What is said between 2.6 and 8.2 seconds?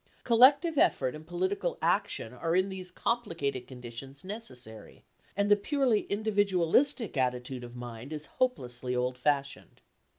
these complicated conditions necessary, and the purely individualistic attitude of mind